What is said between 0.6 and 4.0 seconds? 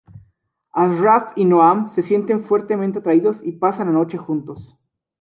Ashraf y Noam se sienten fuertemente atraídos y pasan la